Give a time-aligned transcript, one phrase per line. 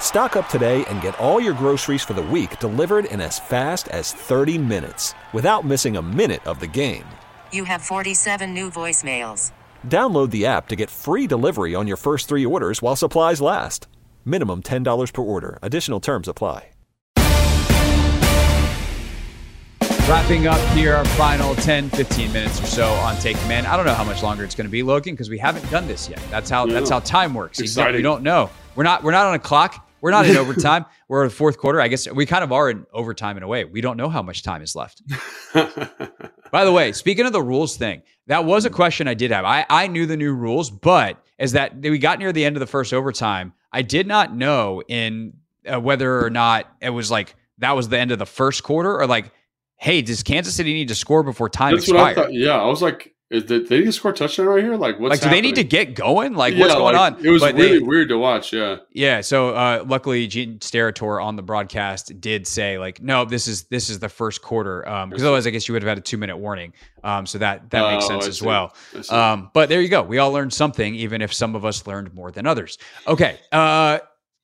[0.00, 3.88] Stock up today and get all your groceries for the week delivered in as fast
[3.88, 7.04] as 30 minutes without missing a minute of the game.
[7.52, 9.52] You have 47 new voicemails.
[9.86, 13.86] Download the app to get free delivery on your first three orders while supplies last.
[14.24, 15.58] Minimum $10 per order.
[15.60, 16.70] Additional terms apply.
[20.08, 23.66] Wrapping up here, our final 10, 15 minutes or so on Take Command.
[23.66, 25.88] I don't know how much longer it's going to be, Logan, because we haven't done
[25.88, 26.22] this yet.
[26.30, 27.58] That's how that's how time works.
[27.58, 28.48] You don't, we don't know.
[28.76, 29.85] We're not we're not on a clock.
[30.06, 30.84] We're not in overtime.
[31.08, 31.80] We're in the fourth quarter.
[31.80, 33.64] I guess we kind of are in overtime in a way.
[33.64, 35.02] We don't know how much time is left.
[36.52, 39.44] By the way, speaking of the rules thing, that was a question I did have.
[39.44, 42.60] I, I knew the new rules, but as that we got near the end of
[42.60, 45.32] the first overtime, I did not know in
[45.66, 48.96] uh, whether or not it was like that was the end of the first quarter
[48.96, 49.32] or like,
[49.74, 52.00] hey, does Kansas City need to score before time That's expired?
[52.00, 52.32] what I thought.
[52.32, 54.76] Yeah, I was like, is, did they need to score a touchdown right here?
[54.76, 56.34] Like, what's like, do they need to get going?
[56.34, 57.24] Like, Yeah, what's going like, on?
[57.26, 58.52] It was But really they- weird to watch.
[58.52, 63.48] Yeah, Yeah, so uh, luckily Gene Steratore on the broadcast did say like, no, this
[63.48, 66.02] is this is the first quarter because otherwise I guess you would have had a
[66.02, 66.72] two minute warning.
[67.02, 68.46] Um, so that that makes Oh, sense I as see.
[68.46, 68.74] well.
[69.10, 70.02] Um, but there you go.
[70.02, 72.78] We all learned something, even if some of us learned more than others.
[73.08, 73.38] Okay.
[73.50, 73.98] Uh,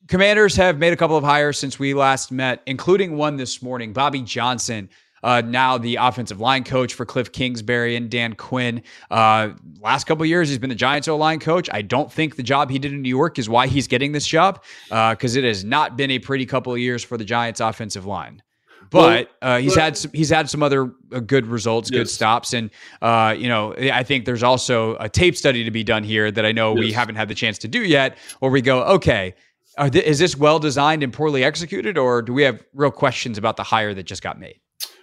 [0.08, 3.92] commanders have made a couple of hires since we last met, including one this morning.
[3.92, 4.88] Bobby Johnson,
[5.22, 8.82] uh, now the offensive line coach for Cliff Kingsbury and Dan Quinn.
[9.10, 9.50] Uh,
[9.80, 11.68] last couple of years, he's been the Giants O line coach.
[11.72, 14.26] I don't think the job he did in New York is why he's getting this
[14.26, 18.06] job because it has not been a pretty couple of years for the Giants offensive
[18.06, 18.42] line.
[18.90, 22.68] But uh, he's had some, he's had some other uh, good results, good stops, and
[23.00, 26.44] uh, you know I think there's also a tape study to be done here that
[26.44, 29.34] I know we haven't had the chance to do yet, where we go, okay,
[29.78, 33.38] are thi- is this well designed and poorly executed, or do we have real questions
[33.38, 34.60] about the hire that just got made?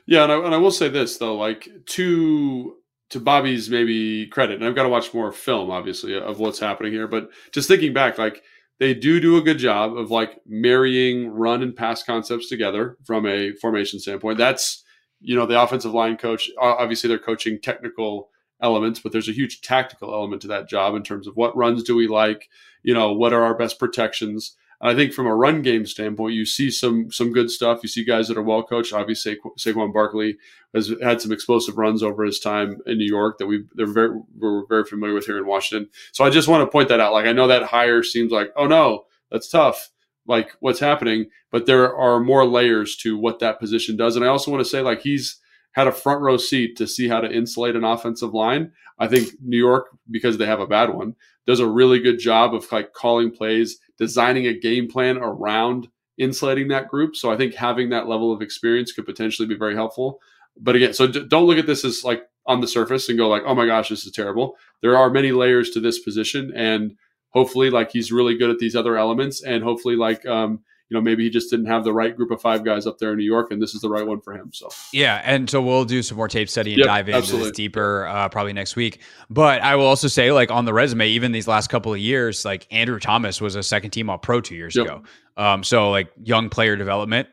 [0.10, 2.78] Yeah, and I, and I will say this though, like to
[3.12, 6.92] to Bobby's maybe credit, and I've got to watch more film, obviously, of what's happening
[6.92, 7.08] here.
[7.08, 8.42] But just thinking back, like
[8.80, 13.28] they do do a good job of like marrying run and pass concepts together from
[13.28, 14.40] a formation standpoint.
[14.40, 14.84] That's
[15.22, 16.50] you know the offensive line coach.
[16.60, 18.30] Obviously, they're coaching technical
[18.64, 21.84] elements, but there's a huge tactical element to that job in terms of what runs
[21.84, 22.50] do we like.
[22.82, 24.56] You know, what are our best protections.
[24.82, 27.80] I think from a run game standpoint, you see some some good stuff.
[27.84, 28.94] You see guys that are well coached.
[28.94, 30.38] Obviously, Saquon- Saquon Barkley
[30.74, 34.18] has had some explosive runs over his time in New York that we they're very
[34.38, 35.90] we're very familiar with here in Washington.
[36.14, 37.12] So I just want to point that out.
[37.12, 39.90] Like I know that hire seems like oh no, that's tough.
[40.26, 44.16] Like what's happening, but there are more layers to what that position does.
[44.16, 45.42] And I also want to say like he's
[45.74, 48.72] had a front row seat to see how to insulate an offensive line.
[48.98, 51.16] I think New York because they have a bad one
[51.50, 55.88] does a really good job of like calling plays, designing a game plan around
[56.20, 57.16] insulating that group.
[57.16, 60.20] So I think having that level of experience could potentially be very helpful.
[60.56, 63.44] But again, so don't look at this as like on the surface and go like,
[63.46, 66.96] "Oh my gosh, this is terrible." There are many layers to this position and
[67.30, 71.02] hopefully like he's really good at these other elements and hopefully like um you know
[71.02, 73.24] maybe he just didn't have the right group of five guys up there in New
[73.24, 74.52] York and this is the right one for him.
[74.52, 77.50] So Yeah, and so we'll do some more tape study and Yep, dive into absolutely.
[77.50, 79.02] this deeper uh, probably next week.
[79.30, 82.44] But I will also say, like on the resume, even these last couple of years,
[82.46, 84.86] like Andrew Thomas was a second team All Pro two years Yep.
[84.86, 85.04] ago.
[85.38, 87.28] Um, so like young player development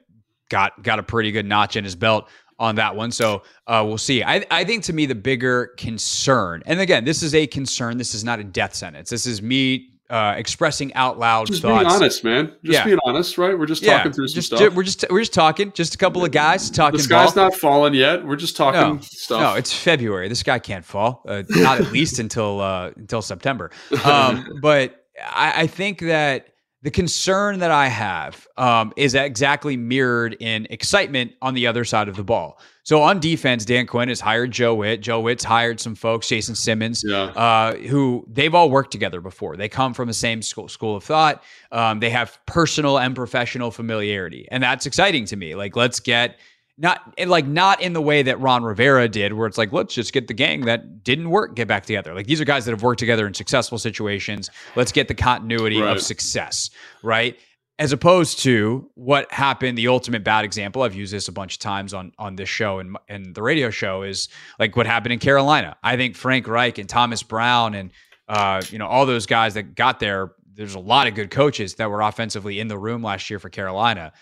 [0.48, 2.28] got got a pretty good notch in his belt
[2.58, 3.10] on that one.
[3.10, 4.22] So uh, we'll see.
[4.22, 7.98] I, I think to me the bigger concern, and again, this is a concern.
[7.98, 9.10] This is not a death sentence.
[9.10, 11.82] This is me uh, expressing out loud just thoughts.
[11.82, 12.46] being honest, man.
[12.64, 12.84] Just Yeah.
[12.84, 13.58] being honest, right?
[13.58, 14.74] We're just talking through some just, stuff.
[14.74, 16.96] we're just we're just talking, just a couple of guys talking.
[16.96, 17.44] the sky's ball.
[17.50, 18.24] not fallen yet.
[18.24, 19.40] We're just talking No, stuff.
[19.40, 20.28] no, it's February.
[20.28, 23.70] This guy can't fall, uh, not at least until uh, until September.
[24.04, 25.04] Um, but
[25.34, 26.48] I, I think that
[26.86, 32.06] the concern that I have um, is exactly mirrored in excitement on the other side
[32.06, 32.60] of the ball.
[32.84, 35.00] So on defense, Dan Quinn has hired Joe Whitt.
[35.00, 37.24] Joe Whitt's hired some folks, Jason Simmons, Yeah.
[37.24, 39.56] uh, who they've all worked together before.
[39.56, 41.42] They come from the same school school of thought.
[41.72, 45.56] Um, they have personal and professional familiarity, and that's exciting to me.
[45.56, 46.38] Like, let's get
[46.78, 50.12] not like not in the way that Ron Rivera did, where it's like, let's just
[50.12, 52.14] get the gang that didn't work get back together.
[52.14, 54.50] Like these are guys that have worked together in successful situations.
[54.74, 55.96] Let's get the continuity right.
[55.96, 56.70] of success,
[57.02, 57.38] right?
[57.78, 60.82] As opposed to what happened, the ultimate bad example.
[60.82, 63.70] I've used this a bunch of times on on this show and and the radio
[63.70, 65.76] show is like what happened in Carolina.
[65.82, 67.90] I think Frank Reich and Thomas Brown and
[68.28, 70.32] uh, you know all those guys that got there.
[70.52, 73.50] There's a lot of good coaches that were offensively in the room last year for
[73.50, 74.12] Carolina.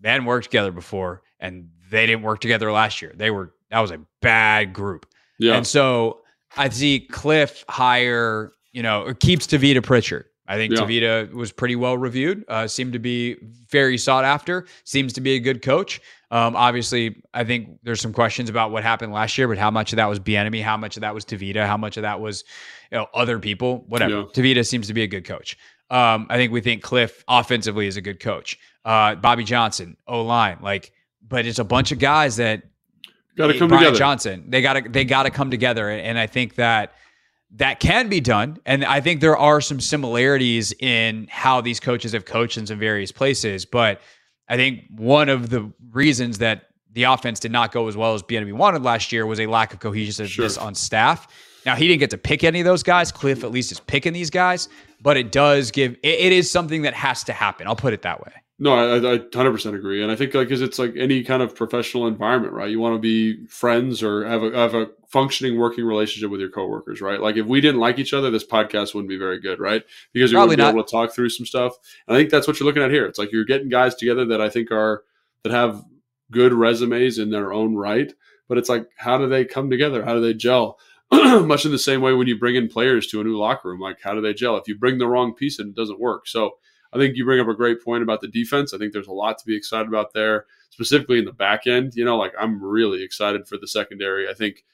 [0.00, 3.12] They hadn't worked together before, and they didn't work together last year.
[3.14, 5.06] They were that was a bad group.
[5.38, 5.54] Yeah.
[5.54, 6.20] And so
[6.56, 10.26] I see Cliff hire, you know, keeps Tavita Pritchard.
[10.48, 10.80] I think yeah.
[10.80, 12.44] Tavita was pretty well reviewed.
[12.46, 13.36] Uh, seemed to be
[13.68, 14.66] very sought after.
[14.84, 16.00] Seems to be a good coach.
[16.30, 19.92] Um, obviously, I think there's some questions about what happened last year, but how much
[19.92, 22.44] of that was Bieniemy, how much of that was Tavita, how much of that was
[22.90, 24.20] you know, other people, whatever.
[24.20, 24.24] Yeah.
[24.34, 25.56] Tavita seems to be a good coach.
[25.90, 28.58] Um, I think we think Cliff offensively is a good coach.
[28.84, 30.92] Uh, Bobby Johnson, O line, like
[31.28, 32.62] but it's a bunch of guys that
[33.36, 33.98] got to come Brian together.
[33.98, 36.94] Johnson, they got to they got to come together, and I think that
[37.52, 38.58] that can be done.
[38.66, 42.78] And I think there are some similarities in how these coaches have coached in some
[42.78, 43.64] various places.
[43.64, 44.00] But
[44.48, 48.22] I think one of the reasons that the offense did not go as well as
[48.22, 50.62] Bieniemy wanted last year was a lack of cohesiveness sure.
[50.62, 51.28] on staff.
[51.64, 53.12] Now he didn't get to pick any of those guys.
[53.12, 54.68] Cliff at least is picking these guys,
[55.02, 57.66] but it does give it, it is something that has to happen.
[57.66, 58.32] I'll put it that way.
[58.58, 61.54] No, I, I 100% agree, and I think like because it's like any kind of
[61.54, 62.70] professional environment, right?
[62.70, 66.48] You want to be friends or have a have a functioning working relationship with your
[66.48, 67.20] coworkers, right?
[67.20, 69.84] Like if we didn't like each other, this podcast wouldn't be very good, right?
[70.14, 71.74] Because we wouldn't be able to talk through some stuff.
[72.08, 73.04] And I think that's what you're looking at here.
[73.04, 75.04] It's like you're getting guys together that I think are
[75.42, 75.84] that have
[76.30, 78.10] good resumes in their own right,
[78.48, 80.02] but it's like how do they come together?
[80.02, 80.78] How do they gel?
[81.12, 83.80] Much in the same way when you bring in players to a new locker room,
[83.80, 84.56] like how do they gel?
[84.56, 86.26] If you bring the wrong piece in, it doesn't work.
[86.26, 86.52] So
[86.92, 88.72] I think you bring up a great point about the defense.
[88.72, 91.94] I think there's a lot to be excited about there, specifically in the back end.
[91.94, 94.28] You know, like I'm really excited for the secondary.
[94.28, 94.64] I think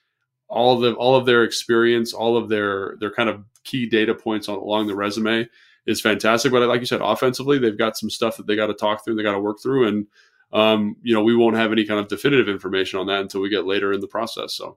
[0.49, 4.14] all of the all of their experience, all of their their kind of key data
[4.14, 5.49] points on, along the resume
[5.87, 6.53] is fantastic.
[6.53, 9.17] But like you said, offensively, they've got some stuff that they got to talk through,
[9.17, 10.06] they got to work through, and
[10.53, 13.49] um, you know, we won't have any kind of definitive information on that until we
[13.49, 14.55] get later in the process.
[14.55, 14.76] So.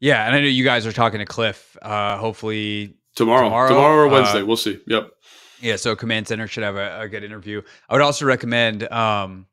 [0.00, 1.76] Yeah, and I know you guys are talking to Cliff.
[1.80, 4.42] Uh, hopefully tomorrow, tomorrow, tomorrow or Wednesday.
[4.42, 4.80] Uh, we'll see.
[4.86, 5.10] Yep.
[5.60, 7.62] Yeah, so Command Center should have a, a good interview.
[7.88, 9.46] I would also recommend um,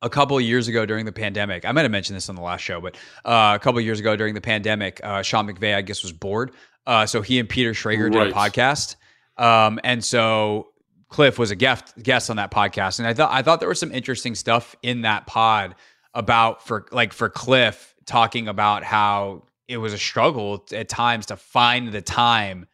[0.00, 1.64] a couple years ago during the pandemic.
[1.64, 4.16] I might have mentioned this on the last show, but uh, a couple years ago
[4.16, 6.52] during the pandemic, uh, Sean McVay, I guess, was bored.
[6.86, 8.24] Uh, so he and Peter Schrager right.
[8.24, 8.96] did a podcast,
[9.38, 10.68] um, and so
[11.08, 13.80] Cliff was a guest guest on that podcast, and I thought I thought there was
[13.80, 15.74] some interesting stuff in that pod
[16.14, 21.36] about for like for Cliff talking about how it was a struggle at times to
[21.36, 22.66] find the time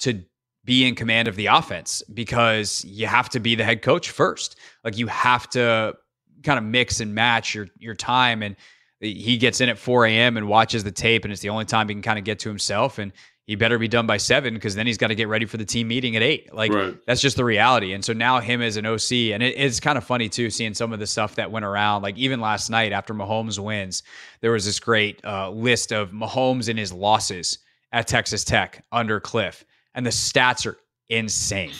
[0.00, 0.22] to
[0.64, 4.56] be in command of the offense because you have to be the head coach first.
[4.84, 5.96] Like you have to
[6.42, 8.56] kind of mix and match your your time and
[9.00, 10.36] he gets in at 4 a.m.
[10.36, 12.48] and watches the tape and it's the only time he can kind of get to
[12.48, 13.12] himself and
[13.48, 15.64] he better be done by seven because then he's got to get ready for the
[15.64, 16.52] team meeting at eight.
[16.52, 16.94] Like right.
[17.06, 17.94] that's just the reality.
[17.94, 20.74] And so now him as an OC, and it, it's kind of funny too, seeing
[20.74, 22.02] some of the stuff that went around.
[22.02, 24.02] Like even last night after Mahomes wins,
[24.42, 27.56] there was this great uh, list of Mahomes and his losses
[27.90, 29.64] at Texas Tech under Cliff,
[29.94, 30.76] and the stats are
[31.08, 31.72] insane.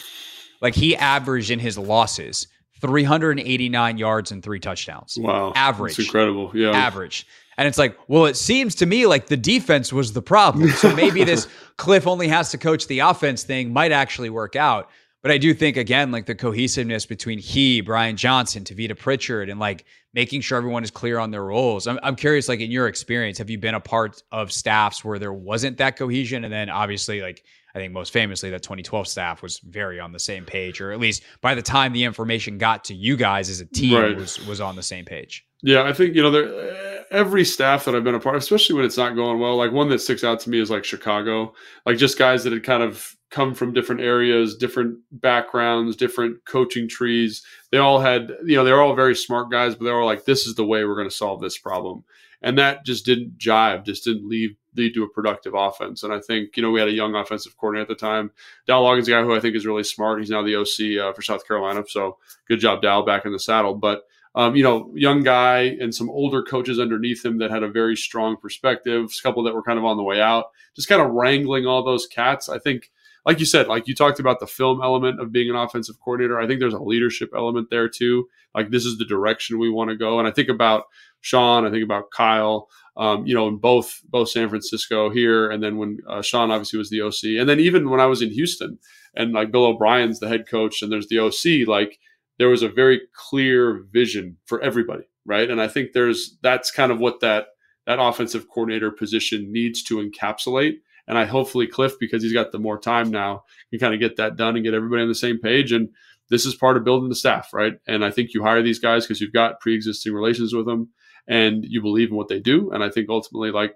[0.63, 2.47] Like he averaged in his losses
[2.81, 5.19] 389 yards and three touchdowns.
[5.21, 6.51] Wow, average, That's incredible.
[6.55, 7.27] Yeah, average.
[7.59, 10.71] And it's like, well, it seems to me like the defense was the problem.
[10.71, 14.89] So maybe this Cliff only has to coach the offense thing might actually work out.
[15.23, 19.59] But I do think again, like the cohesiveness between he, Brian Johnson, Tavita Pritchard, and
[19.59, 19.85] like
[20.15, 21.89] making sure everyone is clear on their roles.
[21.89, 25.19] I'm, I'm curious, like in your experience, have you been a part of staffs where
[25.19, 26.45] there wasn't that cohesion?
[26.45, 27.43] And then obviously, like
[27.75, 31.01] I think most famously, that 2012 staff was very on the same page, or at
[31.01, 34.17] least by the time the information got to you guys as a team right.
[34.17, 35.45] was was on the same page.
[35.63, 38.77] Yeah, I think you know there, every staff that I've been a part, of, especially
[38.77, 39.57] when it's not going well.
[39.57, 41.55] Like one that sticks out to me is like Chicago,
[41.87, 46.89] like just guys that had kind of come from different areas, different backgrounds, different coaching
[46.89, 47.43] trees.
[47.71, 50.47] They all had, you know, they're all very smart guys, but they're all like, "This
[50.47, 52.05] is the way we're going to solve this problem,"
[52.43, 56.03] and that just didn't jive, just didn't lead lead to a productive offense.
[56.03, 58.31] And I think you know we had a young offensive coordinator at the time,
[58.67, 60.21] Dal Loggains, a guy who I think is really smart.
[60.21, 63.39] He's now the OC uh, for South Carolina, so good job, Dal, back in the
[63.39, 64.05] saddle, but
[64.39, 67.97] um, you know, young guy and some older coaches underneath him that had a very
[67.97, 70.45] strong perspective, a couple that were kind of on the way out,
[70.77, 72.49] just kind of wrangling all those cats.
[72.49, 72.93] I think,
[73.27, 76.39] like you said, like you talked about the film element of being an offensive coordinator.
[76.39, 78.29] I think there's a leadership element there too.
[78.55, 80.21] Like this is the direction we want to go.
[80.21, 80.85] And I think about
[81.21, 85.65] Sean, I think about Kyle, um, you know, in both both San Francisco here, and
[85.65, 88.31] then when uh, Sean obviously was the OC, and then even when I was in
[88.31, 88.79] Houston,
[89.17, 91.99] and like Bill O'Brien's the head coach, and there's the OC, like
[92.39, 95.51] there was a very clear vision for everybody, right?
[95.51, 97.47] And I think there's that's kind of what that
[97.87, 100.77] that offensive coordinator position needs to encapsulate.
[101.07, 104.17] And I hopefully Cliff, because he's got the more time now, can kind of get
[104.17, 105.73] that done and get everybody on the same page.
[105.73, 105.89] And
[106.29, 107.75] this is part of building the staff, right?
[107.87, 110.91] And I think you hire these guys because you've got pre-existing relations with them
[111.27, 112.71] and you believe in what they do.
[112.73, 113.75] And I think ultimately, like,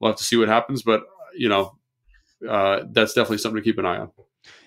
[0.00, 1.04] we'll have to see what happens, but
[1.36, 1.76] you know,
[2.48, 4.10] uh, that's definitely something to keep an eye on.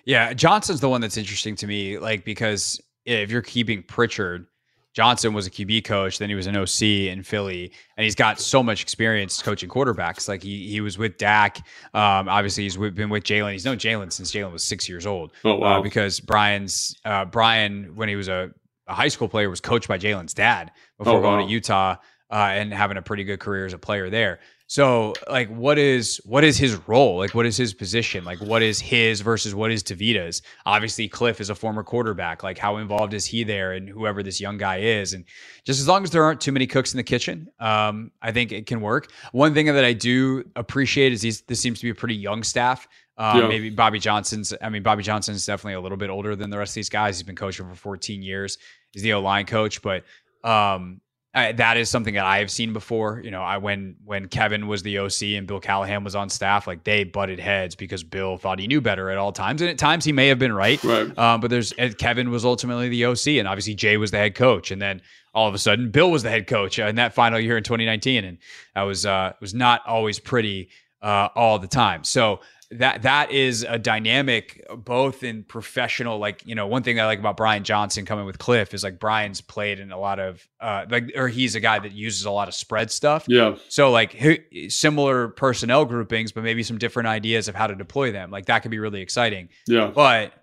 [0.05, 4.47] Yeah, Johnson's the one that's interesting to me, like because if you're keeping Pritchard,
[4.93, 8.39] Johnson was a QB coach, then he was an OC in Philly, and he's got
[8.39, 10.27] so much experience coaching quarterbacks.
[10.27, 11.57] Like he he was with Dak.
[11.93, 13.51] Um, obviously, he's been with Jalen.
[13.51, 15.33] He's known Jalen since Jalen was six years old.
[15.45, 15.79] Oh wow!
[15.79, 18.51] Uh, because Brian's uh, Brian, when he was a,
[18.87, 21.97] a, high school player, was coached by Jalen's dad before oh, going to Utah
[22.31, 24.39] uh, and having a pretty good career as a player there.
[24.69, 27.17] So like what is what is his role?
[27.17, 28.25] Like what is his position?
[28.25, 30.41] Like what is his versus what is Tavita's?
[30.65, 32.43] Obviously Cliff is a former quarterback.
[32.43, 35.13] Like how involved is he there and whoever this young guy is?
[35.13, 35.23] And
[35.63, 38.51] just as long as there aren't too many cooks in the kitchen, um, I think
[38.51, 39.09] it can work.
[39.31, 42.43] One thing that I do appreciate is these, this seems to be a pretty young
[42.43, 42.89] staff.
[43.17, 43.47] Um, yeah.
[43.47, 44.53] Maybe Bobby Johnson's.
[44.61, 47.17] I mean, Bobby Johnson's definitely a little bit older than the rest of these guys.
[47.17, 48.59] He's been coaching for 14 years.
[48.91, 50.03] He's the O line coach, but
[50.43, 51.01] um,
[51.37, 53.21] uh, that is something that I have seen before.
[53.23, 56.65] You know, I when when Kevin was the OC and Bill Callahan was on staff,
[56.65, 59.77] like they butted heads because Bill thought he knew better at all times, and at
[59.77, 60.83] times he may have been right.
[60.83, 61.15] Right.
[61.15, 64.71] Um, but there's Kevin was ultimately the OC, and obviously Jay was the head coach,
[64.71, 65.01] and then
[65.35, 68.25] all of a sudden Bill was the head coach in that final year in 2019,
[68.25, 68.39] and
[68.73, 70.69] that was uh, was not always pretty
[71.03, 72.03] uh, all the time.
[72.03, 72.39] So
[72.71, 77.17] that that is a dynamic both in professional like you know one thing i like
[77.17, 80.85] about brian johnson coming with cliff is like brian's played in a lot of uh
[80.89, 83.25] like or he's a guy that uses a lot of spread stuff.
[83.27, 83.55] Yeah.
[83.69, 84.21] So like
[84.69, 88.31] similar personnel groupings but maybe some different ideas of how to deploy them.
[88.31, 89.49] Like that could be really exciting.
[89.67, 89.91] Yeah.
[89.93, 90.33] But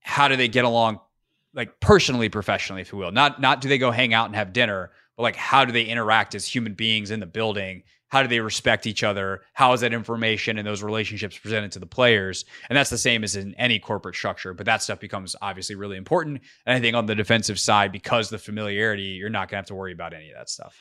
[0.00, 1.00] how do they get along
[1.54, 3.12] like personally professionally if you will?
[3.12, 5.84] Not not do they go hang out and have dinner but like how do they
[5.84, 9.42] interact as human beings in the building how do they respect each other?
[9.52, 12.44] How is that information and those relationships presented to the players?
[12.68, 15.96] And that's the same as in any corporate structure but that stuff becomes obviously really
[15.96, 16.40] important.
[16.64, 19.66] And i think on the defensive side because the familiarity you're not going to have
[19.66, 20.76] to worry about any of that stuff.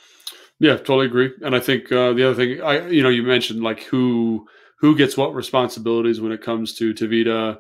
[0.60, 1.32] Yeah totally agree.
[1.42, 4.48] And i think uh, the other thing i you know you mentioned like who
[4.80, 7.60] who gets what responsibilities when it comes to tavita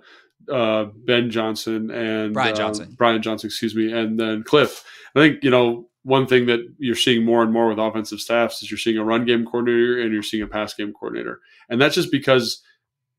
[0.51, 2.89] uh, ben johnson and brian johnson.
[2.91, 4.83] Uh, brian johnson excuse me and then cliff.
[5.15, 8.61] I think you know one thing that you're seeing more and more with offensive staffs
[8.61, 11.41] is you're seeing a run game coordinator and you're seeing a pass game coordinator.
[11.67, 12.61] And that's just because,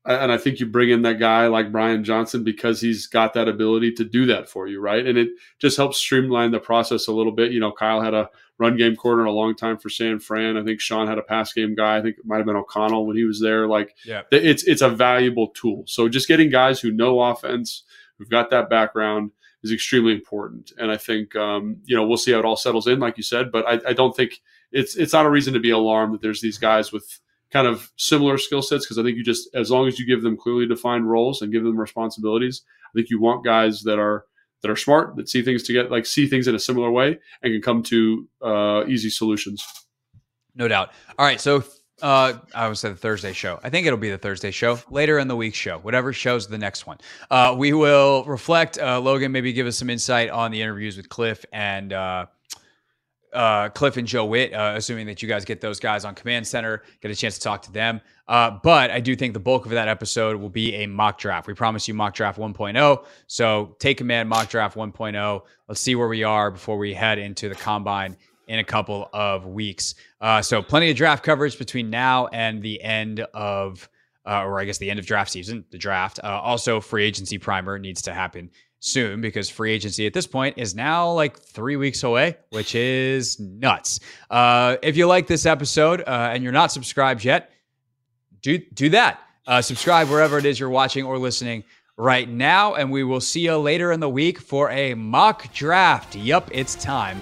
[0.05, 3.49] and I think you bring in that guy like Brian Johnson because he's got that
[3.49, 5.05] ability to do that for you, right?
[5.05, 5.27] And it
[5.59, 7.51] just helps streamline the process a little bit.
[7.51, 10.55] You know, Kyle had a run game coordinator a long time for San Fran.
[10.55, 11.97] I think Sean had a pass game guy.
[11.97, 13.67] I think it might have been O'Connell when he was there.
[13.67, 14.21] Like, yeah.
[14.31, 15.83] it's it's a valuable tool.
[15.87, 17.83] So just getting guys who know offense,
[18.17, 19.31] who've got that background
[19.63, 20.71] is extremely important.
[20.77, 23.23] And I think um, you know we'll see how it all settles in, like you
[23.23, 23.51] said.
[23.51, 26.41] But I, I, don't think it's it's not a reason to be alarmed that there's
[26.41, 27.19] these guys with
[27.51, 30.21] kind of similar skill sets because I think you just as long as you give
[30.21, 34.25] them clearly defined roles and give them responsibilities, I think you want guys that are
[34.61, 37.19] that are smart that see things to get like see things in a similar way
[37.41, 39.65] and can come to uh, easy solutions.
[40.55, 40.91] No doubt.
[41.19, 41.63] All right, so
[42.01, 43.59] uh, I would say the Thursday show.
[43.63, 46.57] I think it'll be the Thursday show later in the week show, whatever show's the
[46.57, 46.97] next one.
[47.31, 48.77] Uh, we will reflect.
[48.77, 52.27] Uh, Logan, maybe give us some insight on the interviews with Cliff and uh,
[53.33, 56.47] uh, Cliff and Joe Whitt, uh, assuming that you guys get those guys on Command
[56.47, 58.01] Center, get a chance to talk to them.
[58.27, 61.47] Uh, but I do think the bulk of that episode will be a mock draft.
[61.47, 63.05] We promise you mock draft 1.0.
[63.27, 65.41] So take command mock draft 1.0.
[65.67, 69.45] Let's see where we are before we head into the combine in a couple of
[69.45, 69.95] weeks.
[70.21, 73.87] Uh, so plenty of draft coverage between now and the end of,
[74.25, 76.19] uh, or I guess the end of draft season, the draft.
[76.23, 80.57] Uh, also, free agency primer needs to happen soon because free agency at this point
[80.57, 83.99] is now like three weeks away, which is nuts.
[84.29, 87.51] Uh, if you like this episode uh, and you're not subscribed yet,
[88.41, 89.19] do do that.
[89.45, 91.63] Uh, subscribe wherever it is you're watching or listening
[91.97, 96.15] right now, and we will see you later in the week for a mock draft.
[96.15, 97.21] Yup, it's time